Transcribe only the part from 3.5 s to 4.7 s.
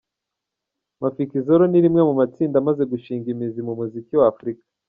mu muziki wa Afurika.